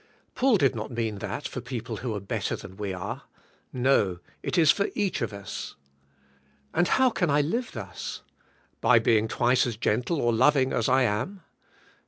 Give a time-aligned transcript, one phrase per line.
[0.33, 3.25] Paul did not mean that for people who are better than we are.
[3.71, 5.75] No, it is for each of us.
[6.73, 8.23] And how can I live thus?
[8.81, 11.43] By being twice as gentle or loving as I am?